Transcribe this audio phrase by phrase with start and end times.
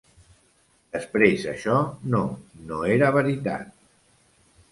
[0.95, 1.75] Després això
[2.15, 2.23] no,
[2.71, 3.71] no era veritat.